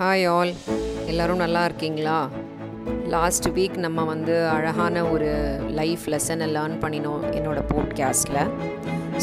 Hi 0.00 0.28
all 0.28 0.52
எல்லோரும் 1.06 1.36
நல்லா 1.36 1.64
இருக்கீங்களா? 1.64 2.28
லாஸ்ட் 3.06 3.48
வீக் 3.48 3.76
நம்ம 3.76 4.04
வந்து 4.04 4.48
அழகான 4.48 5.04
ஒரு 5.04 5.58
லைஃப் 5.70 6.00
லெசனை 6.06 6.46
லேர்ன் 6.54 6.76
பண்ணினோம் 6.80 7.24
என்னோடய 7.30 7.64
போட்காஸ்ட்டில் 7.68 8.50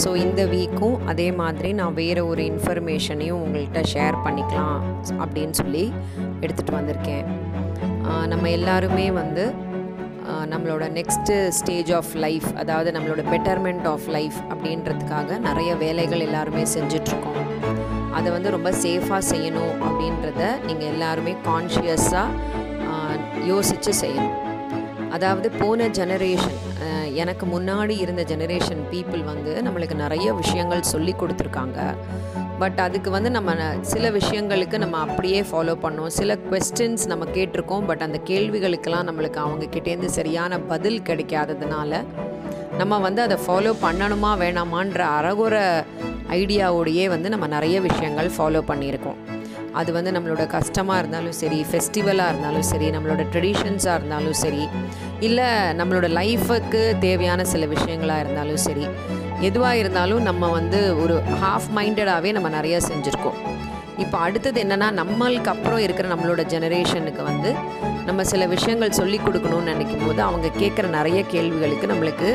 ஸோ 0.04 0.16
இந்த 0.16 0.46
வீக்கும் 0.46 0.98
அதே 1.06 1.32
மாதிரி 1.32 1.74
நான் 1.74 1.94
வேறு 1.94 2.28
ஒரு 2.28 2.44
இன்ஃபர்மேஷனையும் 2.44 3.42
உங்கள்கிட்ட 3.46 3.84
ஷேர் 3.94 4.18
பண்ணிக்கலாம் 4.26 4.82
அப்படின்னு 5.20 5.52
சொல்லி 5.52 5.94
எடுத்துகிட்டு 6.42 6.72
வந்திருக்கேன். 6.72 7.26
நம்ம 8.28 8.50
எல்லாருமே 8.50 9.12
வந்து 9.12 9.54
நம்மளோட 10.50 10.90
நெக்ஸ்ட்டு 10.94 11.48
ஸ்டேஜ் 11.48 11.94
ஆஃப் 11.94 12.14
லைஃப் 12.14 12.48
அதாவது 12.56 12.92
நம்மளோட 12.92 13.24
பெட்டர்மெண்ட் 13.32 13.88
ஆஃப் 13.88 14.08
லைஃப் 14.08 14.36
அப்படின்றதுக்காக 14.50 15.40
நிறைய 15.40 15.76
வேலைகள் 15.76 16.20
எல்லாருமே 16.20 16.64
செஞ்சிட்ருக்கோம் 16.64 17.34
அதை 18.18 18.30
வந்து 18.36 18.54
ரொம்ப 18.56 18.70
சேஃபாக 18.84 19.22
செய்யணும் 19.32 19.74
அப்படின்றத 19.88 20.42
நீங்கள் 20.68 20.92
எல்லாருமே 20.94 21.34
கான்ஷியஸாக 21.50 22.28
யோசித்து 23.52 23.92
செய்யணும். 24.04 24.36
அதாவது 25.16 25.48
போன 25.60 25.88
ஜெனரேஷன் 25.98 26.58
எனக்கு 27.22 27.46
முன்னாடி 27.54 27.96
இருந்த 28.06 28.24
ஜெனரேஷன் 28.32 28.82
பீப்புள் 28.92 29.22
வந்து 29.30 29.52
நம்மளுக்கு 29.66 29.96
நிறைய 30.02 30.28
விஷயங்கள் 30.42 30.90
சொல்லி 30.94 31.14
கொடுத்துருக்காங்க. 31.22 31.80
பட் 32.62 32.80
அதுக்கு 32.86 33.10
வந்து 33.16 33.30
நம்ம 33.36 33.52
சில 33.92 34.10
விஷயங்களுக்கு 34.18 34.78
நம்ம 34.84 35.00
அப்படியே 35.06 35.40
ஃபாலோ 35.50 35.74
பண்ணோம். 35.84 36.12
சில 36.20 36.38
கொஸ்டின்ஸ் 36.52 37.06
நம்ம 37.12 37.26
கேட்டிருக்கோம். 37.38 37.86
பட் 37.90 38.04
அந்த 38.06 38.20
கேள்விகளுக்கெல்லாம் 38.30 39.08
நம்மளுக்கு 39.10 39.40
அவங்கக்கிட்டேருந்து 39.46 40.12
சரியான 40.20 40.60
பதில் 40.72 41.06
கிடைக்காததுனால 41.10 42.02
நம்ம 42.82 42.98
வந்து 43.08 43.22
அதை 43.26 43.38
ஃபாலோ 43.46 43.74
பண்ணணுமா 43.86 44.32
வேணாமான்ற 44.44 45.00
அறகுற 45.20 45.56
ஐடியாவோடையே 46.30 47.08
வந்து 47.08 47.30
நம்ம 47.30 47.48
நிறைய 47.48 47.82
விஷயங்கள் 47.82 48.30
ஃபாலோ 48.38 48.62
பண்ணியிருக்கோம். 48.68 49.20
அது 49.74 49.94
வந்து 49.94 50.12
நம்மளோட 50.12 50.48
கஷ்டமாக 50.48 51.00
இருந்தாலும் 51.00 51.32
சரி 51.32 51.66
ஃபெஸ்டிவலாக 51.72 52.28
இருந்தாலும் 52.28 52.62
சரி 52.62 52.90
நம்மளோட 52.90 53.24
ட்ரெடிஷன்ஸாக 53.34 53.96
இருந்தாலும் 53.96 54.34
சரி 54.34 54.68
இல்லை 55.20 55.46
நம்மளோட 55.80 56.08
லைஃபுக்கு 56.20 57.00
தேவையான 57.00 57.44
சில 57.44 57.66
விஷயங்களாக 57.66 58.20
இருந்தாலும் 58.20 58.58
சரி 58.58 58.86
எதுவாக 59.40 59.78
இருந்தாலும் 59.78 60.22
நம்ம 60.22 60.48
வந்து 60.48 61.02
ஒரு 61.02 61.22
ஹாஃப் 61.44 61.70
மைண்டடாகவே 61.76 62.32
நம்ம 62.32 62.50
நிறைய 62.50 62.78
செஞ்சுருக்கோம். 62.78 63.38
இப்போ 63.98 64.18
அடுத்தது 64.18 64.64
என்னென்னா 64.64 64.88
நம்மளுக்கு 65.02 65.46
அப்புறம் 65.46 65.80
இருக்கிற 65.80 66.16
நம்மளோட 66.16 66.42
ஜெனரேஷனுக்கு 66.54 67.24
வந்து 67.24 67.56
நம்ம 68.08 68.24
சில 68.32 68.44
விஷயங்கள் 68.54 68.98
சொல்லி 69.00 69.18
கொடுக்கணும்னு 69.18 69.72
நினைக்கும் 69.72 70.06
போது 70.06 70.22
அவங்க 70.22 70.48
கேட்குற 70.60 70.86
நிறைய 70.90 71.20
கேள்விகளுக்கு 71.34 71.88
நம்மளுக்கு 71.88 72.30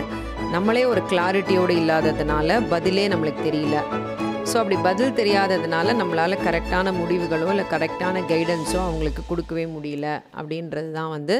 நம்மளே 0.51 0.83
ஒரு 0.85 1.01
கிளாரிட்டியோடு 1.11 1.75
இல்லாததுனால 1.83 2.59
பதிலே 2.73 3.05
நம்மளுக்கு 3.09 3.43
தெரியல. 3.49 3.77
ஸோ 4.51 4.55
அப்படி 4.61 4.77
பதில் 4.87 5.17
தெரியாததுனால 5.21 5.95
நம்மளால் 6.01 6.43
கரெக்டான 6.47 6.93
முடிவுகளோ 6.99 7.49
இல்லை 7.55 7.65
கரெக்டான 7.71 8.23
கைடன்ஸோ 8.31 8.79
அவங்களுக்கு 8.87 9.23
கொடுக்கவே 9.29 9.65
முடியல 9.77 10.07
அப்படின்றது 10.41 10.91
தான் 10.93 11.13
வந்து 11.17 11.37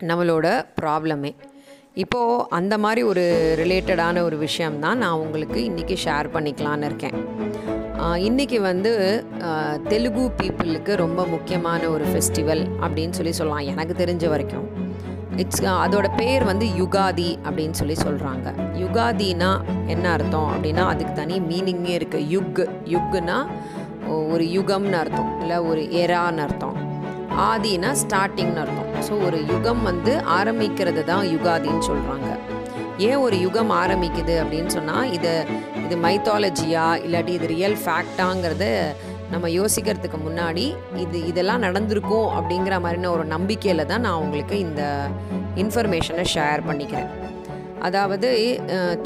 நம்மளோட 0.00 0.46
ப்ராப்ளமே 0.80 1.30
இப்போது 2.02 2.44
அந்த 2.56 2.74
மாதிரி 2.84 3.02
ஒரு 3.08 3.24
ரிலேட்டடான 3.60 4.22
ஒரு 4.28 4.36
விஷயம் 4.44 4.78
தான் 4.84 5.00
நான் 5.02 5.20
உங்களுக்கு 5.24 5.58
இன்றைக்கி 5.68 5.96
ஷேர் 6.04 6.28
பண்ணிக்கலான்னு 6.36 6.88
இருக்கேன். 6.90 7.16
இன்றைக்கி 8.28 8.58
வந்து 8.70 8.92
தெலுங்கு 9.92 10.24
பீப்புளுக்கு 10.40 10.94
ரொம்ப 11.02 11.20
முக்கியமான 11.34 11.82
ஒரு 11.96 12.06
ஃபெஸ்டிவல் 12.10 12.62
அப்படின்னு 12.84 13.16
சொல்லி 13.18 13.34
சொல்லலாம். 13.38 13.68
எனக்கு 13.72 13.94
தெரிஞ்ச 14.02 14.24
வரைக்கும். 14.34 14.66
இட்ஸ் 15.42 15.62
அதோட 15.84 16.08
பேர் 16.18 16.44
வந்து 16.50 16.66
யுகாதி 16.80 17.30
அப்படின்னு 17.46 17.78
சொல்லி 17.80 17.96
சொல்கிறாங்க 18.02 18.48
யுகாதினா 18.82 19.52
என்ன 19.94 20.04
அர்த்தம் 20.16 20.50
அப்படின்னா 20.54 20.84
அதுக்கு 20.92 21.14
தனி 21.20 21.38
மீனிங்கே 21.50 21.94
இருக்குது 22.00 22.28
யுக் 22.34 22.62
யுக்குனா 22.94 23.38
ஒரு 24.32 24.46
யுகம்னு 24.56 24.98
அர்த்தம். 25.02 25.30
இல்லை 25.42 25.58
ஒரு 25.70 25.84
எரான்னு 26.02 26.44
அர்த்தம். 26.46 26.76
ஆதினா 27.48 27.90
ஸ்டார்டிங்னு 28.02 28.60
அர்த்தம். 28.62 28.90
ஸோ 29.06 29.12
ஒரு 29.26 29.38
யுகம் 29.52 29.82
வந்து 29.90 30.12
ஆரம்பிக்கிறது 30.38 31.02
தான் 31.10 31.24
யுகாதின்னு 31.34 31.86
சொல்கிறாங்க 31.90 32.28
ஏன் 33.06 33.22
ஒரு 33.26 33.36
யுகம் 33.44 33.72
ஆரம்பிக்குது 33.82 34.34
அப்படின்னு 34.42 34.70
சொன்னால் 34.76 35.08
இது 35.16 35.32
இது 35.84 35.96
மைத்தாலஜியா 36.04 36.84
இல்லாட்டி 37.06 37.32
இது 37.38 37.48
ரியல் 37.54 37.78
ஃபேக்டாங்கிறத 37.84 38.66
நம்ம 39.32 39.46
யோசிக்கிறதுக்கு 39.58 40.18
முன்னாடி 40.26 40.64
இது 41.04 41.18
இதெல்லாம் 41.30 41.64
நடந்திருக்கும் 41.66 42.28
அப்படிங்கிற 42.38 42.74
மாதிரின 42.84 43.10
ஒரு 43.16 43.24
நம்பிக்கையில் 43.34 43.88
தான் 43.92 44.04
நான் 44.06 44.22
உங்களுக்கு 44.24 44.56
இந்த 44.66 44.82
இன்ஃபர்மேஷனை 45.62 46.24
ஷேர் 46.34 46.62
பண்ணிக்கிறேன். 46.68 47.10
அதாவது 47.88 48.28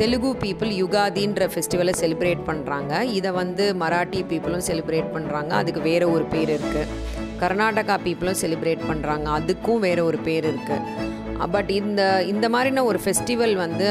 தெலுங்கு 0.00 0.30
பீப்புள் 0.42 0.72
யுகாதின்ற 0.82 1.46
ஃபெஸ்டிவலை 1.52 1.94
செலிப்ரேட் 2.00 2.42
பண்ணுறாங்க 2.50 3.00
இதை 3.18 3.30
வந்து 3.38 3.64
மராட்டி 3.82 4.20
பீப்புளும் 4.32 4.66
செலிப்ரேட் 4.68 5.08
பண்ணுறாங்க 5.16 5.52
அதுக்கு 5.60 5.80
வேறு 5.88 6.06
ஒரு 6.16 6.26
பேர் 6.34 6.52
இருக்குது 6.56 7.17
கர்நாடகா 7.40 7.96
பீப்புளும் 8.04 8.40
செலிப்ரேட் 8.42 8.82
பண்ணுறாங்க 8.90 9.28
அதுக்கும் 9.38 9.78
வேறு 9.78 10.04
ஒரு 10.04 10.18
பேர் 10.18 10.46
இருக்குது 10.52 11.06
பட் 11.50 11.70
இந்த 11.70 12.24
இந்த 12.24 12.48
மாதிரின 12.48 12.84
ஒரு 12.84 13.00
ஃபெஸ்டிவல் 13.04 13.54
வந்து 13.54 13.86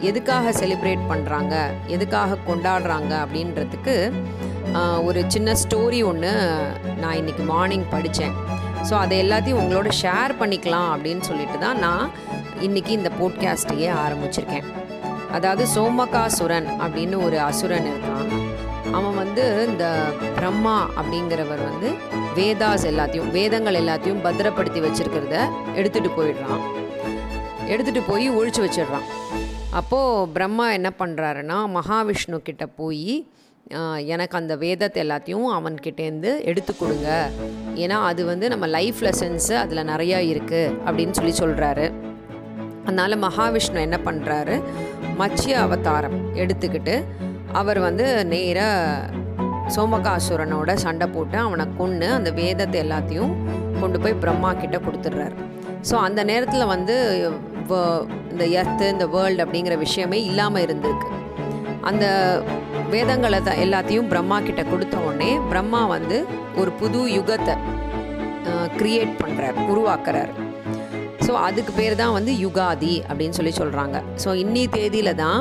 எதுக்காக 0.00 0.50
செலிப்ரேட் 0.50 1.02
பண்ணுறாங்க 1.10 1.54
எதுக்காக 1.86 2.38
கொண்டாடுறாங்க? 2.48 3.12
அப்படின்றதுக்கு 3.24 4.12
ஒரு 5.04 5.24
சின்ன 5.28 5.54
ஸ்டோரி 5.62 6.04
ஒன்று 6.04 6.32
நான் 7.00 7.16
இன்னைக்கு 7.16 7.42
மார்னிங் 7.42 7.86
படித்தேன் 7.90 8.34
ஸோ 8.88 8.94
அதை 8.94 9.14
எல்லாத்தையும் 9.24 9.60
உங்களோட 9.62 9.90
ஷேர் 10.02 10.32
பண்ணிக்கலாம் 10.40 10.90
அப்படின்னு 10.94 11.20
சொல்லிட்டு 11.20 11.58
தான் 11.58 11.78
நான் 11.78 12.10
இன்னைக்கு 12.60 12.92
இந்த 12.92 13.10
போட்காஸ்ட்டையே 13.20 13.90
ஆரம்பிச்சிருக்கேன். 14.04 14.66
அதாவது 15.30 15.64
சோமகாசுரன் 15.74 16.68
அப்படின்னு 16.80 17.16
ஒரு 17.24 17.40
அசுரன் 17.40 17.88
இருக்கான். 17.92 18.37
அவன் 18.96 19.16
வந்து 19.22 19.44
இந்த 19.70 19.86
பிரம்மா 20.38 20.76
அப்படிங்கிறவர் 20.98 21.62
வந்து 21.70 21.88
வேதாஸ் 22.36 22.86
எல்லாத்தையும் 22.90 23.30
வேதங்கள் 23.36 23.78
எல்லாத்தையும் 23.82 24.22
பத்திரப்படுத்தி 24.26 24.80
வச்சிருக்கிறத 24.86 25.38
எடுத்துட்டு 25.78 26.10
போயிடுறான். 26.18 26.62
எடுத்துகிட்டு 27.72 28.02
போய் 28.10 28.26
ஒழிச்சு 28.38 28.60
வச்சிடுறான். 28.66 29.08
அப்போது 29.80 30.28
பிரம்மா 30.36 30.66
என்ன 30.78 30.90
பண்ணுறாருன்னா 31.00 31.58
மகாவிஷ்ணு 31.78 32.38
கிட்ட 32.48 32.66
போய் 32.80 33.12
எனக்கு 34.14 34.36
அந்த 34.40 34.54
வேதத்தை 34.62 34.98
எல்லாத்தையும் 35.04 35.48
அவன்கிட்டேருந்து 35.56 36.30
எடுத்து 36.50 36.72
கொடுங்க. 36.76 37.08
ஏன்னா 37.82 37.96
அது 38.10 38.22
வந்து 38.30 38.46
நம்ம 38.52 38.66
லைஃப் 38.76 39.00
லெசன்ஸு 39.06 39.54
அதில் 39.62 39.88
நிறையா 39.92 40.20
இருக்குது 40.32 40.72
அப்படின்னு 40.86 41.16
சொல்லி 41.18 41.34
சொல்கிறாரு 41.42 41.86
அதனால் 42.86 43.22
மகாவிஷ்ணு 43.26 43.86
என்ன 43.88 43.98
பண்ணுறாரு 44.04 44.54
மச்சிய 45.20 45.56
அவதாரம் 45.66 46.18
எடுத்துக்கிட்டு 46.42 46.94
அவர் 47.52 47.78
வந்து 47.78 48.24
நேராக 48.24 49.10
சோமகாசுரனோட 49.76 50.74
சண்டை 50.74 51.06
போட்டு 51.06 51.38
அவனை 51.38 51.66
கொன்று 51.76 52.06
அந்த 52.08 52.30
வேதத்தை 52.30 52.80
எல்லாத்தையும் 52.82 53.32
கொண்டு 53.80 54.00
போய் 54.00 54.14
பிரம்மா 54.14 54.52
கிட்ட 54.52 54.76
கொடுத்துட்றாரு. 54.78 55.34
ஸோ 55.90 55.94
அந்த 55.98 56.24
நேரத்தில் 56.24 56.66
வந்து 56.66 56.96
இந்த 58.30 58.44
எர்த்து 58.60 58.88
இந்த 58.88 59.06
வேர்ல்டு 59.06 59.44
அப்படிங்கிற 59.44 59.78
விஷயமே 59.78 60.22
இல்லாமல் 60.22 60.64
இருந்திருக்கு. 60.66 61.08
அந்த 61.80 62.06
வேதங்களை 62.90 63.42
த- 63.42 63.56
எல்லாத்தையும் 63.56 64.08
பிரம்மா 64.08 64.40
கிட்ட 64.40 64.64
கொடுத்த 64.64 64.96
உடனே 64.98 65.38
பிரம்மா 65.50 65.86
வந்து 65.86 66.26
ஒரு 66.56 66.72
புது 66.72 67.12
யுகத்தை 67.12 67.54
கிரியேட் 68.76 69.14
பண்ணுறார் 69.22 69.58
உருவாக்குறார். 69.68 70.32
ஸோ 71.26 71.32
அதுக்கு 71.40 71.72
பேர் 71.72 71.94
தான் 71.94 72.12
வந்து 72.12 72.32
யுகாதி 72.38 73.02
அப்படின்னு 73.08 73.30
சொல்லி 73.30 73.52
சொல்கிறாங்க 73.56 73.96
ஸோ 74.24 74.28
இன்னி 74.34 74.68
தேதியில் 74.68 75.14
தான் 75.14 75.40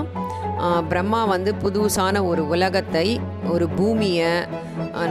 பிரம்மா 0.90 1.26
வந்து 1.26 1.56
புதுசான 1.64 2.26
ஒரு 2.26 2.48
உலகத்தை 2.48 3.20
ஒரு 3.50 3.70
பூமியை 3.70 4.32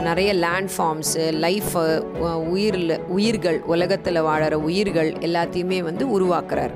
நிறைய 0.03 0.33
லேண்ட் 0.33 0.69
ஃபார்ம்ஸு 0.77 1.25
லைஃபு 1.31 1.99
உயிரில் 2.49 2.99
உயிர்கள் 3.07 3.61
உலகத்தில் 3.61 4.21
வாழற 4.21 4.53
உயிர்கள் 4.53 5.13
எல்லாத்தையுமே 5.13 5.83
வந்து 5.83 6.19
உருவாக்குறார். 6.19 6.71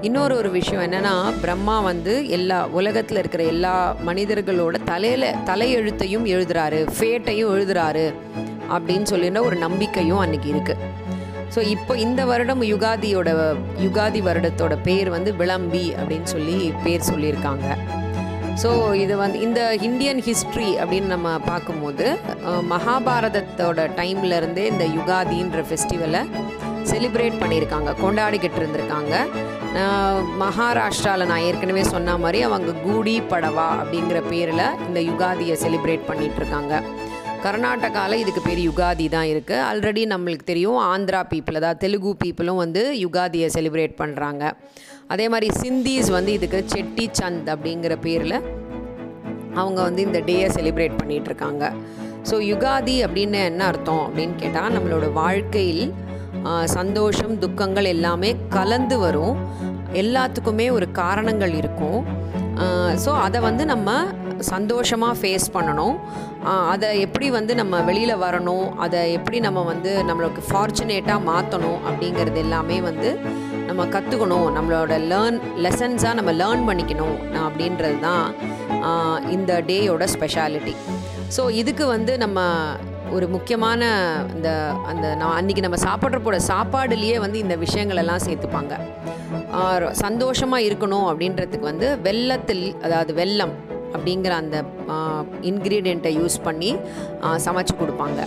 இன்னொரு 0.00 0.36
ஒரு 0.36 0.50
விஷயம் 0.50 0.92
என்னென்னா 0.92 1.32
பிரம்மா 1.40 1.80
வந்து 1.80 2.28
எல்லா 2.28 2.66
உலகத்தில் 2.66 3.18
இருக்கிற 3.18 3.44
எல்லா 3.44 3.96
மனிதர்களோட 4.06 4.84
தலையில் 4.84 5.34
தலையெழுத்தையும் 5.44 6.24
எழுதுறாரு 6.24 6.86
ஃபேட்டையும் 6.98 7.52
எழுதுறாரு 7.52 8.14
அப்படின்னு 8.70 9.06
சொல்லின 9.10 9.44
ஒரு 9.44 9.56
நம்பிக்கையும் 9.56 10.20
அன்றைக்கி 10.20 10.50
இருக்குது 10.52 11.00
ஸோ 11.54 11.60
இப்போ 11.74 11.92
இந்த 12.04 12.20
வருடம் 12.30 12.62
யுகாதியோட 12.72 13.30
யுகாதி 13.86 14.22
வருடத்தோட 14.28 14.76
பேர் 14.88 15.10
வந்து 15.16 15.32
விளம்பி 15.42 15.84
அப்படின்னு 15.98 16.30
சொல்லி 16.34 16.58
பேர் 16.84 17.08
சொல்லியிருக்காங்க. 17.10 17.66
ஸோ 18.62 18.70
இது 19.02 19.14
வந்து 19.22 19.38
இந்த 19.46 19.60
இந்தியன் 19.88 20.20
ஹிஸ்ட்ரி 20.26 20.70
அப்படின்னு 20.80 21.08
நம்ம 21.14 21.28
பார்க்கும்போது 21.50 22.06
மகாபாரதத்தோட 22.72 23.86
டைம்ல 24.00 24.40
இருந்தே 24.40 24.64
இந்த 24.72 24.86
யுகாதின்ற 24.98 25.60
ஃபெஸ்டிவலை 25.68 26.22
செலிப்ரேட் 26.90 27.40
பண்ணியிருக்காங்க 27.42 27.90
கொண்டாடிக்கிட்டு 28.04 28.60
இருந்திருக்காங்க. 28.60 29.14
மகாராஷ்டிராவில் 30.42 31.30
நான் 31.30 31.44
ஏற்கனவே 31.48 31.82
சொன்ன 31.94 32.16
மாதிரி 32.24 32.40
அவங்க 32.48 32.72
கூடி 32.86 33.14
படவா 33.32 33.68
அப்படிங்கிற 33.80 34.18
பேரில் 34.32 34.66
இந்த 34.88 35.00
யுகாதியை 35.10 35.56
செலிப்ரேட் 35.64 36.08
பண்ணிகிட்ருக்காங்க 36.10 36.74
இருக்காங்க. 36.74 37.11
கர்நாடகாவில் 37.44 38.20
இதுக்கு 38.22 38.42
பேர் 38.46 38.60
யுகாதி 38.68 39.06
தான் 39.14 39.28
இருக்குது 39.32 39.62
ஆல்ரெடி 39.68 40.02
நம்மளுக்கு 40.12 40.46
தெரியும் 40.50 40.78
ஆந்திரா 40.92 41.20
பீப்புள் 41.32 41.58
அதாவது 41.60 41.82
தெலுங்கு 41.84 42.12
பீப்புளும் 42.22 42.60
வந்து 42.64 42.82
யுகாதியை 43.04 43.48
செலிப்ரேட் 43.56 43.94
பண்ணுறாங்க 44.02 44.42
அதே 45.08 45.26
மாதிரி 45.28 45.48
சிந்தீஸ் 45.62 46.10
வந்து 46.10 46.32
இதுக்கு 46.38 46.60
செட்டி 46.74 47.06
சந்த் 47.20 47.50
அப்படிங்கிற 47.54 47.96
பேரில் 48.06 48.36
அவங்க 49.54 49.78
வந்து 49.82 50.02
இந்த 50.08 50.20
டேயை 50.28 50.48
செலிப்ரேட் 50.58 50.98
பண்ணிகிட்ருக்காங்க 51.00 51.64
ஸோ 52.30 52.36
யுகாதி 52.52 52.96
அப்படின்னு 53.06 53.38
என்ன 53.50 53.62
அர்த்தம் 53.64 54.04
அப்படின்னு 54.06 54.34
கேட்டால் 54.34 54.74
நம்மளோட 54.76 55.06
வாழ்க்கையில் 55.12 55.84
சந்தோஷம் 56.76 57.34
துக்கங்கள் 57.38 57.88
எல்லாமே 57.94 58.30
கலந்து 58.56 58.96
வரும். 58.98 59.36
எல்லாத்துக்குமே 60.02 60.66
ஒரு 60.70 60.86
காரணங்கள் 60.92 61.52
இருக்கும். 61.60 62.00
ஸோ 63.04 63.10
அதை 63.26 63.38
வந்து 63.40 63.64
நம்ம 63.72 63.90
சந்தோஷமாக 64.50 65.14
ஃபேஸ் 65.20 65.46
பண்ணணும். 65.56 65.96
அதை 66.72 66.88
எப்படி 67.06 67.26
வந்து 67.38 67.52
நம்ம 67.60 67.80
வெளியில் 67.88 68.14
வரணும் 68.24 68.66
அதை 68.84 69.00
எப்படி 69.18 69.40
நம்ம 69.46 69.62
வந்து 69.72 69.92
நம்மளுக்கு 70.10 70.42
ஃபார்ச்சுனேட்டாக 70.48 71.26
மாற்றணும் 71.30 71.80
அப்படிங்கிறது 71.88 72.40
எல்லாமே 72.46 72.78
வந்து 72.88 73.10
நம்ம 73.68 73.84
கற்றுக்கணும் 73.94 74.48
நம்மளோட 74.56 74.94
லேர்ன் 75.10 75.38
லெசன்ஸாக 75.66 76.18
நம்ம 76.18 76.32
லேர்ன் 76.40 76.64
பண்ணிக்கணும் 76.68 77.18
அப்படின்றது 77.44 77.98
தான் 78.08 78.24
இந்த 79.36 79.52
டேயோட 79.68 80.06
ஸ்பெஷாலிட்டி 80.14 80.74
ஸோ 81.36 81.44
இதுக்கு 81.60 81.84
வந்து 81.96 82.12
நம்ம 82.24 82.40
ஒரு 83.16 83.26
முக்கியமான 83.34 83.82
இந்த 84.34 84.50
அந்த 84.90 85.06
நான் 85.20 85.36
அன்றைக்கி 85.38 85.62
நம்ம 85.64 85.78
சாப்பிட்ற 85.88 86.18
போகிற 86.18 86.38
சாப்பாடுலேயே 86.50 87.16
வந்து 87.24 87.38
இந்த 87.38 87.54
விஷயங்களெல்லாம் 87.64 88.24
சேர்த்துப்பாங்க. 88.26 88.74
சந்தோஷமாக 90.04 90.66
இருக்கணும் 90.68 91.06
அப்படின்றதுக்கு 91.10 91.66
வந்து 91.70 91.88
வெள்ளத்தில் 92.06 92.64
அதாவது 92.86 93.12
வெல்லம் 93.20 93.52
அப்படிங்கிற 93.94 94.34
அந்த 94.42 94.58
இன்க்ரீடியண்ட்டை 95.50 96.12
யூஸ் 96.20 96.38
பண்ணி 96.46 96.70
சமைச்சு 97.46 97.74
கொடுப்பாங்க. 97.82 98.20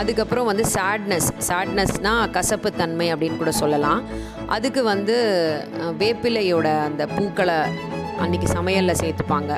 அதுக்கப்புறம் 0.00 0.48
வந்து 0.50 0.64
சேட்னஸ் 0.76 1.28
சேட்னஸ்னால் 1.48 2.30
கசப்பு 2.36 2.68
தன்மை 2.80 3.08
அப்படின்னு 3.14 3.40
கூட 3.42 3.52
சொல்லலாம். 3.62 4.00
அதுக்கு 4.54 4.80
வந்து 4.92 5.16
வேப்பிலையோட 6.00 6.68
அந்த 6.88 7.02
பூக்களை 7.16 7.58
அன்றைக்கி 8.24 8.48
சமையலில் 8.56 9.00
சேர்த்துப்பாங்க. 9.02 9.52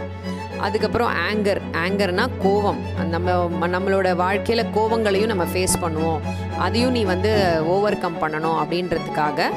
அதுக்கப்புறம் 0.67 1.15
ஆங்கர் 1.29 1.61
ஆங்கர்னால் 1.85 2.37
கோவம். 2.45 2.79
நம்ம 3.15 3.67
நம்மளோட 3.75 4.11
வாழ்க்கையில் 4.23 4.71
கோவங்களையும் 4.77 5.33
நம்ம 5.33 5.47
ஃபேஸ் 5.55 5.75
பண்ணுவோம். 5.83 6.23
அதையும் 6.67 6.95
நீ 6.99 7.03
வந்து 7.15 7.33
ஓவர் 7.73 8.01
கம் 8.05 8.23
பண்ணணும் 8.23 8.61
அப்படின்றதுக்காக 8.63 9.49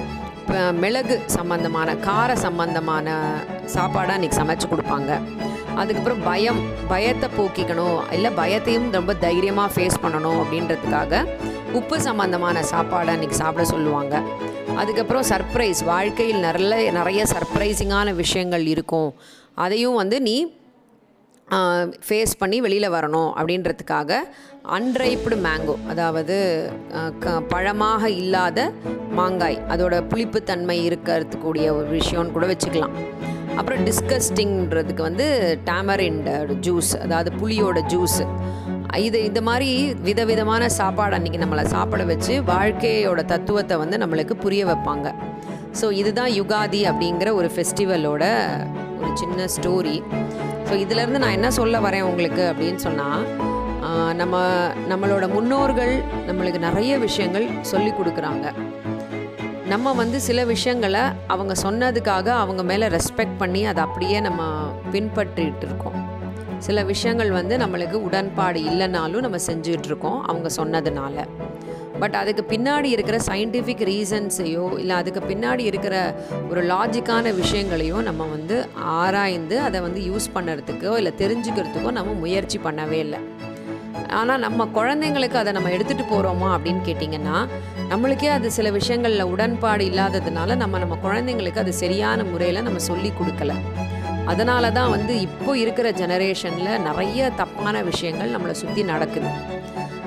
இப்போ 0.41 0.59
மிளகு 0.83 1.15
சம்பந்தமான 1.37 1.89
கார 2.07 2.29
சம்பந்தமான 2.45 3.07
சாப்பாடாக 3.75 4.17
அன்றைக்கி 4.17 4.37
சமைச்சு 4.41 4.67
கொடுப்பாங்க. 4.71 5.11
அதுக்கப்புறம் 5.81 6.21
பயம் 6.29 6.59
பயத்தை 6.91 7.27
போக்கிக்கணும். 7.37 7.99
இல்லை 8.15 8.31
பயத்தையும் 8.41 8.87
ரொம்ப 8.97 9.13
தைரியமாக 9.25 9.73
ஃபேஸ் 9.75 9.97
பண்ணணும் 10.03 10.39
அப்படின்றதுக்காக 10.43 11.23
உப்பு 11.79 11.97
சம்பந்தமான 12.07 12.63
சாப்பாடை 12.71 13.11
அன்றைக்கி 13.15 13.37
சாப்பிட 13.41 13.65
சொல்லுவாங்க. 13.73 14.15
அதுக்கப்புறம் 14.81 15.25
சர்ப்ரைஸ் 15.31 15.81
வாழ்க்கையில் 15.91 16.45
நல்ல 16.47 16.77
நிறைய 16.99 17.21
சர்ப்ரைசிங்கான 17.33 18.13
விஷயங்கள் 18.23 18.65
இருக்கும். 18.73 19.11
அதையும் 19.65 19.99
வந்து 20.01 20.17
நீ 20.27 20.37
ஃபேஸ் 22.07 22.33
பண்ணி 22.41 22.57
வெளியில் 22.65 22.93
வரணும் 22.95 23.29
அப்படின்றதுக்காக 23.39 24.19
அன்ரைப்டு 24.77 25.35
மேங்கோ 25.45 25.75
அதாவது 25.91 26.35
க 27.23 27.33
பழமாக 27.53 28.09
இல்லாத 28.21 28.67
மாங்காய் 29.19 29.57
அதோட 29.73 29.95
புளிப்புத்தன்மை 30.11 30.77
இருக்கிறதுக்கூடிய 30.89 31.65
ஒரு 31.77 31.89
விஷயம்னு 31.99 32.35
கூட 32.35 32.47
வச்சுக்கலாம். 32.51 32.95
அப்புறம் 33.59 33.81
டிஸ்கஸ்டிங்கிறதுக்கு 33.87 35.03
வந்து 35.09 35.25
டேமரிண்ட் 35.69 36.29
ஜூஸ் 36.65 36.91
அதாவது 37.05 37.31
புளியோட 37.39 37.79
ஜூஸ் 37.93 38.21
இது 39.07 39.17
இந்த 39.29 39.41
மாதிரி 39.47 39.71
விதவிதமான 40.07 40.69
சாப்பாடு 40.77 41.15
அன்றைக்கி 41.17 41.39
நம்மளை 41.41 41.63
சாப்பிட 41.73 42.03
வச்சு 42.11 42.35
வாழ்க்கையோட 42.51 43.21
தத்துவத்தை 43.33 43.75
வந்து 43.81 43.97
நம்மளுக்கு 44.03 44.35
புரிய 44.43 44.61
வைப்பாங்க. 44.69 45.07
ஸோ 45.79 45.87
இதுதான் 46.01 46.31
யுகாதி 46.39 46.81
அப்படிங்கிற 46.91 47.31
ஒரு 47.39 47.49
ஃபெஸ்டிவலோட 47.55 48.23
ஒரு 49.01 49.11
சின்ன 49.21 49.45
ஸ்டோரி 49.55 49.97
ஸோ 50.67 50.73
இதிலேருந்து 50.83 51.21
நான் 51.23 51.37
என்ன 51.37 51.51
சொல்ல 51.59 51.79
வரேன் 51.85 52.07
உங்களுக்கு 52.09 52.43
அப்படின்னு 52.51 52.81
சொன்னால் 52.87 53.25
நம்ம 54.21 54.41
நம்மளோட 54.91 55.25
முன்னோர்கள் 55.35 55.93
நம்மளுக்கு 56.29 56.59
நிறைய 56.67 56.93
விஷயங்கள் 57.05 57.47
சொல்லி 57.71 57.91
கொடுக்குறாங்க. 57.91 58.47
நம்ம 59.71 59.91
வந்து 59.99 60.17
சில 60.27 60.39
விஷயங்களை 60.51 61.01
அவங்க 61.33 61.53
சொன்னதுக்காக 61.63 62.27
அவங்க 62.43 62.61
மேலே 62.69 62.85
ரெஸ்பெக்ட் 62.93 63.39
பண்ணி 63.41 63.61
அதை 63.71 63.81
அப்படியே 63.87 64.17
நம்ம 64.27 64.41
பின்பற்றிட்டு 64.93 65.65
இருக்கோம். 65.67 65.97
சில 66.67 66.83
விஷயங்கள் 66.91 67.31
வந்து 67.37 67.55
நம்மளுக்கு 67.63 67.97
உடன்பாடு 68.07 68.59
இல்லைனாலும் 68.69 69.25
நம்ம 69.25 69.39
செஞ்சுட்டு 69.47 69.89
இருக்கோம் 69.91 70.17
அவங்க 70.31 70.49
சொன்னதுனால. 70.57 71.25
பட் 72.01 72.15
அதுக்கு 72.21 72.43
பின்னாடி 72.51 72.89
இருக்கிற 72.95 73.17
சயின்டிஃபிக் 73.27 73.83
ரீசன்ஸையோ 73.91 74.65
இல்லை 74.81 74.95
அதுக்கு 75.01 75.21
பின்னாடி 75.31 75.63
இருக்கிற 75.71 75.95
ஒரு 76.51 76.61
லாஜிக்கான 76.71 77.33
விஷயங்களையோ 77.41 77.97
நம்ம 78.09 78.27
வந்து 78.35 78.57
ஆராய்ந்து 78.99 79.57
அதை 79.67 79.81
வந்து 79.87 80.01
யூஸ் 80.09 80.27
பண்ணுறதுக்கோ 80.35 80.93
இல்லை 81.01 81.13
தெரிஞ்சுக்கிறதுக்கோ 81.23 81.91
நம்ம 81.99 82.17
முயற்சி 82.23 82.59
பண்ணவே 82.67 82.99
இல்லை. 83.07 83.19
ஆனால் 84.19 84.43
நம்ம 84.45 84.67
குழந்தைங்களுக்கு 84.77 85.37
அதை 85.41 85.51
நம்ம 85.57 85.69
எடுத்துகிட்டு 85.69 86.05
போகிறோமா 86.13 86.49
அப்படின்னு 86.55 86.81
கேட்டிங்கன்னா 86.89 87.37
நம்மளுக்கே 87.91 88.27
அது 88.37 88.47
சில 88.55 88.67
விஷயங்களில் 88.71 89.29
உடன்பாடு 89.33 89.83
இல்லாததுனால 89.89 90.55
நம்ம 90.61 90.79
நம்ம 90.83 90.95
குழந்தைங்களுக்கு 91.05 91.61
அது 91.63 91.71
சரியான 91.73 92.23
முறையில் 92.23 92.65
நம்ம 92.67 92.79
சொல்லி 92.89 93.09
கொடுக்கல. 93.19 93.53
அதனால 94.31 94.71
தான் 94.77 94.91
வந்து 94.95 95.13
இப்போ 95.27 95.51
இருக்கிற 95.63 95.87
ஜெனரேஷனில் 95.91 96.71
நிறைய 96.87 97.29
தப்பான 97.39 97.81
விஷயங்கள் 97.89 98.33
நம்மளை 98.35 98.55
சுற்றி 98.61 98.83
நடக்குது. 98.91 99.31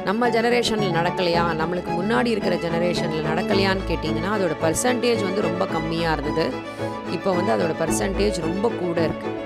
நம்ம 0.08 0.28
ஜெனரேஷனில் 0.36 0.96
நடக்கலையா? 0.98 1.44
நம்மளுக்கு 1.62 1.90
முன்னாடி 1.98 2.26
இருக்கிற 2.26 2.54
ஜெனரேஷனில் 2.66 3.28
நடக்கலையான்னு 3.30 3.88
கேட்டிங்கன்னா 3.90 4.30
அதோட 4.36 4.54
பர்சன்டேஜ் 4.64 5.26
வந்து 5.28 5.46
ரொம்ப 5.48 5.66
கம்மியாக 5.74 6.16
இருந்தது. 6.16 6.46
இப்போ 7.16 7.30
வந்து 7.38 7.52
அதோட 7.56 7.74
பர்சன்டேஜ் 7.82 8.40
ரொம்ப 8.48 8.66
கூட 8.80 8.96
இருக்குது 9.08 9.38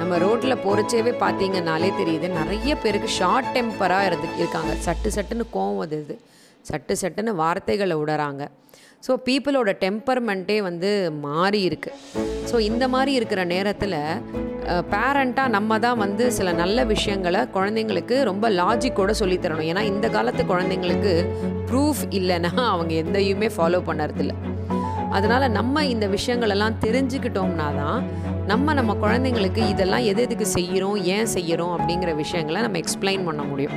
நம்ம 0.00 0.18
ரோட்டில் 0.26 0.62
போகிறச்சேவே 0.64 1.14
பார்த்தீங்கன்னாலே 1.24 1.92
தெரியுது. 2.02 2.28
நிறைய 2.40 2.72
பேருக்கு 2.76 3.08
ஷார்ட் 3.20 3.52
டெம்பராக 3.54 4.08
இருந்து 4.10 4.28
இருக்காங்க. 4.42 4.74
சட்டு 4.86 5.10
சட்டுன்னு 5.16 5.52
கோவம் 5.56 5.80
வருது. 5.84 6.16
சட்டு 6.70 6.94
சட்டுன்னு 7.02 7.32
வார்த்தைகளை 7.42 7.96
விடுறாங்க 8.00 8.42
ஸோ 9.06 9.12
பீப்புளோட 9.26 9.70
டெம்பர்மெண்ட்டே 9.84 10.56
வந்து 10.66 10.90
மாறி 11.24 11.60
இருக்கு. 11.68 11.90
ஸோ 12.50 12.56
இந்த 12.70 12.84
மாதிரி 12.94 13.12
இருக்கிற 13.18 13.40
நேரத்தில் 13.54 13.96
பேரண்ட்டாக 14.92 15.52
நம்ம 15.54 15.78
தான் 15.84 15.98
வந்து 16.02 16.24
சில 16.36 16.48
நல்ல 16.60 16.84
விஷயங்களை 16.92 17.40
குழந்தைங்களுக்கு 17.56 18.16
ரொம்ப 18.30 18.44
லாஜிக்கோட 18.60 19.12
சொல்லித்தரணும். 19.20 19.68
ஏன்னா 19.70 19.82
இந்த 19.92 20.08
காலத்து 20.16 20.44
குழந்தைங்களுக்கு 20.52 21.14
ப்ரூஃப் 21.70 22.02
இல்லைன்னா 22.18 22.52
அவங்க 22.72 22.92
எந்தையுமே 23.02 23.48
ஃபாலோ 23.56 23.80
பண்ணுறதில்ல. 23.88 24.34
அதனால் 25.16 25.52
நம்ம 25.58 25.84
இந்த 25.94 26.06
விஷயங்களெல்லாம் 26.16 26.78
தெரிஞ்சுக்கிட்டோம்னா 26.84 27.68
தான் 27.80 27.98
நம்ம 28.52 28.72
நம்ம 28.78 28.92
குழந்தைங்களுக்கு 29.02 29.64
இதெல்லாம் 29.72 30.06
எது 30.12 30.22
எதுக்கு 30.26 30.46
செய்கிறோம் 30.56 30.96
ஏன் 31.16 31.28
செய்கிறோம் 31.34 31.74
அப்படிங்கிற 31.78 32.12
விஷயங்களை 32.22 32.62
நம்ம 32.66 32.80
எக்ஸ்பிளைன் 32.84 33.26
பண்ண 33.28 33.42
முடியும். 33.50 33.76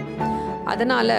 அதனால் 0.74 1.18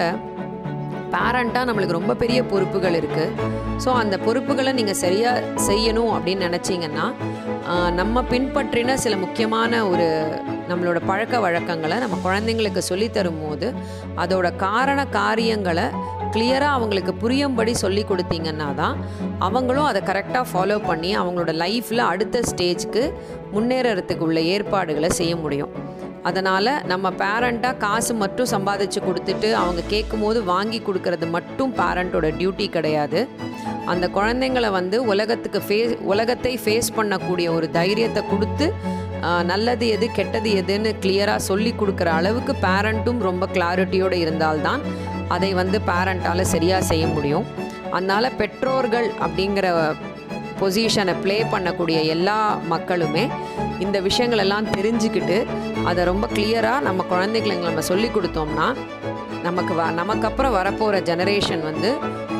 பேரண்ட்டாக 1.11 1.67
நம்மளுக்கு 1.69 1.97
ரொம்ப 1.97 2.13
பெரிய 2.13 2.43
பொறுப்புகள் 2.43 2.93
இருக்குது 2.93 3.53
ஸோ 3.85 3.89
அந்த 3.93 4.17
பொறுப்புகளை 4.17 4.73
நீங்கள் 4.73 4.95
சரியாக 4.95 5.43
செய்யணும் 5.67 6.11
அப்படின்னு 6.15 6.45
நினச்சிங்கன்னா 6.47 7.05
நம்ம 7.93 8.21
பின்பற்றின 8.21 8.93
சில 8.93 9.15
முக்கியமான 9.17 9.87
ஒரு 9.87 10.07
நம்மளோட 10.69 10.99
பழக்க 11.05 11.39
வழக்கங்களை 11.39 11.97
நம்ம 11.97 12.17
குழந்தைங்களுக்கு 12.23 12.77
சொல்லித் 12.77 13.13
தரும்போது 13.13 13.73
அதோட 14.15 14.55
காரண 14.55 15.05
காரியங்களை 15.05 15.85
கிளியராக 16.31 16.69
அவங்களுக்கு 16.69 17.13
புரியும்படி 17.13 17.73
சொல்லி 17.73 18.03
கொடுத்தீங்கன்னா 18.03 18.75
தான் 18.75 18.97
அவங்களும் 19.39 19.85
அதை 19.85 20.01
கரெக்டாக 20.01 20.45
ஃபாலோ 20.53 20.85
பண்ணி 20.85 21.17
அவங்களோட 21.17 21.53
லைஃப்பில் 21.53 22.09
அடுத்த 22.11 22.41
ஸ்டேஜ்க்கு 22.51 23.03
முன்னேறத்துக்கு 23.53 24.19
உள்ள 24.19 24.39
ஏற்பாடுகளை 24.41 25.09
செய்ய 25.09 25.35
முடியும். 25.35 25.71
அதனால் 26.23 26.71
நம்ம 26.91 27.09
பேரண்ட்டாக 27.21 27.77
காசு 27.77 28.13
மட்டும் 28.13 28.49
சம்பாதிச்சு 28.51 28.99
கொடுத்துட்டு 29.07 29.51
அவங்க 29.51 29.81
கேட்கும் 29.87 30.21
போது 30.21 30.43
வாங்கி 30.43 30.79
கொடுக்கறது 30.87 31.29
மட்டும் 31.29 31.73
பேரண்ட்டோட 31.75 32.29
டியூட்டி 32.39 32.69
கிடையாது. 32.69 33.27
அந்த 33.85 34.05
குழந்தைங்களை 34.15 34.71
வந்து 34.71 34.97
உலகத்துக்கு 35.05 35.61
ஃபே 35.67 35.79
உலகத்தை 36.13 36.59
ஃபேஸ் 36.63 36.89
பண்ணக்கூடிய 36.97 37.49
ஒரு 37.49 37.69
தைரியத்தை 37.71 38.23
கொடுத்து 38.29 38.67
நல்லது 39.43 39.87
எது 39.87 40.07
கெட்டது 40.11 40.49
எதுன்னு 40.61 40.91
கிளியராக 41.01 41.45
சொல்லி 41.49 41.73
கொடுக்குற 41.79 42.09
அளவுக்கு 42.19 42.55
பேரண்ட்டும் 42.61 43.21
ரொம்ப 43.29 43.47
கிளாரிட்டியோடு 43.53 44.17
இருந்தால்தான் 44.25 44.81
அதை 45.27 45.53
வந்து 45.53 45.81
பேரண்ட்டால் 45.87 46.51
சரியாக 46.53 46.83
செய்ய 46.83 47.07
முடியும். 47.07 47.47
அதனால் 47.91 48.35
பெற்றோர்கள் 48.35 49.09
அப்படிங்கிற 49.25 49.67
பொசிஷனை 50.59 51.13
ப்ளே 51.23 51.37
பண்ணக்கூடிய 51.53 51.97
எல்லா 52.15 52.37
மக்களுமே 52.73 53.23
இந்த 53.85 53.97
விஷயங்களெல்லாம் 54.07 54.69
தெரிஞ்சுக்கிட்டு 54.75 55.37
அதை 55.89 56.03
ரொம்ப 56.11 56.25
கிளியராக 56.35 56.85
நம்ம 56.87 57.05
குழந்தைங்களுக்கு 57.13 57.69
நம்ம 57.69 57.83
சொல்லி 57.91 58.09
கொடுத்தோம்னா 58.15 58.67
நமக்கு 59.47 59.73
வ 59.79 59.83
நமக்கு 59.99 60.25
அப்புறம் 60.29 60.55
வரப்போகிற 60.57 60.99
ஜெனரேஷன் 61.09 61.63
வந்து 61.69 61.89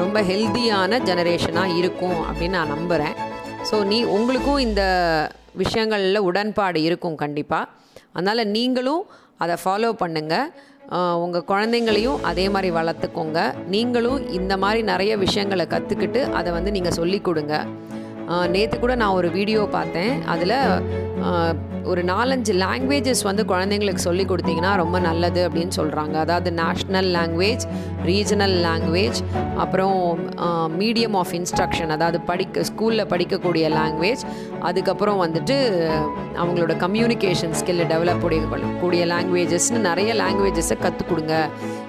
ரொம்ப 0.01 0.21
ஹெல்தியான 0.29 0.99
ஜெனரேஷனாக 1.09 1.75
இருக்கும் 1.81 2.19
அப்படின்னு 2.29 2.57
நான் 2.59 2.73
நம்புகிறேன் 2.75 3.15
ஸோ 3.69 3.77
நீ 3.91 3.99
உங்களுக்கும் 4.15 4.63
இந்த 4.67 4.81
விஷயங்களில் 5.63 6.25
உடன்பாடு 6.29 6.81
இருக்கும் 6.87 7.19
கண்டிப்பாக 7.23 7.69
அதனால் 8.15 8.51
நீங்களும் 8.57 9.03
அதை 9.43 9.55
ஃபாலோ 9.63 9.91
பண்ணுங்கள் 10.01 10.49
உங்கள் 11.23 11.47
குழந்தைங்களையும் 11.49 12.19
அதே 12.29 12.43
மாதிரி 12.53 12.69
வளர்த்துக்கோங்க. 12.77 13.39
நீங்களும் 13.73 14.19
இந்த 14.37 14.53
மாதிரி 14.63 14.81
நிறைய 14.91 15.13
விஷயங்களை 15.23 15.65
கற்றுக்கிட்டு 15.73 16.21
அதை 16.39 16.49
வந்து 16.57 16.71
நீங்கள் 16.75 16.95
சொல்லிக் 16.99 17.25
கொடுங்க. 17.27 17.55
நேற்று 18.55 18.77
கூட 18.79 18.93
நான் 19.01 19.17
ஒரு 19.21 19.31
வீடியோ 19.31 19.61
பார்த்தேன். 19.77 20.13
அதில் 20.33 20.55
ஒரு 21.91 22.01
நாலஞ்சு 22.09 22.53
லாங்குவேஜஸ் 22.63 23.21
வந்து 23.27 23.43
குழந்தைங்களுக்கு 23.51 24.01
சொல்லி 24.05 24.23
கொடுத்தீங்கன்னா 24.29 24.71
ரொம்ப 24.81 24.97
நல்லது 24.99 25.41
அப்படின்னு 25.47 25.73
சொல்கிறாங்க 25.77 26.15
அதாவது 26.23 26.49
நேஷ்னல் 26.59 27.09
லாங்குவேஜ் 27.17 27.63
ரீஜனல் 28.09 28.55
லாங்குவேஜ் 28.65 29.19
அப்புறம் 29.63 29.95
மீடியம் 30.81 31.15
ஆஃப் 31.21 31.33
இன்ஸ்ட்ரக்ஷன் 31.39 31.93
அதாவது 31.95 32.19
படிக்க 32.31 32.65
ஸ்கூலில் 32.69 33.09
படிக்கக்கூடிய 33.13 33.67
லாங்குவேஜ் 33.77 34.23
அதுக்கப்புறம் 34.69 35.21
வந்துட்டு 35.25 35.57
அவங்களோட 36.41 36.75
கம்யூனிகேஷன் 36.85 37.55
ஸ்கில்லை 37.61 37.85
டெவலப் 37.93 38.21
கூடிய 38.81 39.05
லாங்குவேஜஸ்னு 39.13 39.81
நிறைய 39.89 40.13
லாங்குவேஜஸை 40.23 40.77
கற்றுக் 40.85 41.09
கொடுங்க. 41.11 41.35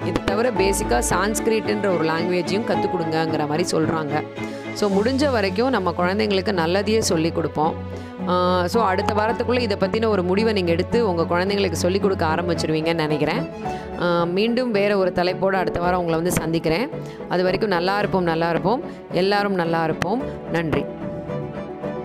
இது 0.09 0.19
தவிர 0.31 0.49
பேசிக்காக 0.61 1.03
சான்ஸ்கிரிட்ன்ற 1.13 1.89
ஒரு 1.97 2.05
லாங்குவேஜையும் 2.13 2.69
கற்றுக் 2.71 2.95
கொடுங்கங்கிற 2.95 3.45
மாதிரி 3.47 3.67
சொல்கிறாங்க 3.75 4.15
ஸோ 4.79 4.87
முடிஞ்ச 4.97 5.23
வரைக்கும் 5.37 5.73
நம்ம 5.75 5.93
குழந்தைங்களுக்கு 6.01 6.53
நல்லதையே 6.61 7.01
சொல்லி 7.11 7.29
கொடுப்போம். 7.37 7.73
ஸோ 8.73 8.79
அடுத்த 8.91 9.11
வாரத்துக்குள்ளே 9.19 9.61
இதை 9.65 9.75
பற்றின 9.83 10.09
ஒரு 10.15 10.23
முடிவை 10.29 10.51
நீங்கள் 10.57 10.75
எடுத்து 10.75 10.97
உங்கள் 11.09 11.29
குழந்தைங்களுக்கு 11.31 11.79
சொல்லிக் 11.83 12.03
கொடுக்க 12.05 12.23
ஆரம்பிச்சிருவீங்கன்னு 12.33 13.05
நினைக்கிறேன். 13.07 13.41
மீண்டும் 14.37 14.71
வேறு 14.77 14.95
ஒரு 15.01 15.11
தலைப்போடு 15.19 15.57
அடுத்த 15.61 15.79
வாரம் 15.83 16.01
உங்களை 16.01 16.17
வந்து 16.21 16.33
சந்திக்கிறேன். 16.41 16.87
அது 17.33 17.41
வரைக்கும் 17.47 17.75
நல்லா 17.77 17.95
இருப்போம் 18.03 18.29
நல்லா 18.31 18.49
இருப்போம். 18.55 18.83
எல்லாரும் 19.23 19.59
நல்லா 19.63 19.81
இருப்போம். 19.89 20.21
நன்றி. 20.57 20.83